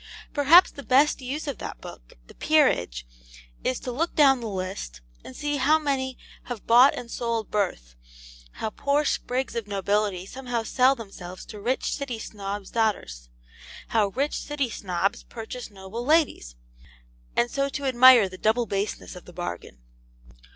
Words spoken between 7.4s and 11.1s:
birth, how poor sprigs of nobility somehow sell